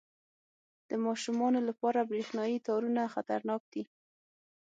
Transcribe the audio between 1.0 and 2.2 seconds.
ماشومانو لپاره